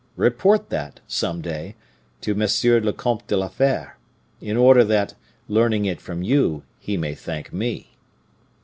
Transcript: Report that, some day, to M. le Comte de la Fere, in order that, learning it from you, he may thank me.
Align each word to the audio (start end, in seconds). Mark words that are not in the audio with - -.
Report 0.15 0.69
that, 0.71 0.99
some 1.05 1.41
day, 1.41 1.75
to 2.21 2.31
M. 2.31 2.49
le 2.83 2.91
Comte 2.91 3.27
de 3.27 3.37
la 3.37 3.47
Fere, 3.47 3.97
in 4.41 4.57
order 4.57 4.83
that, 4.83 5.13
learning 5.47 5.85
it 5.85 6.01
from 6.01 6.23
you, 6.23 6.63
he 6.79 6.97
may 6.97 7.13
thank 7.13 7.53
me. 7.53 7.91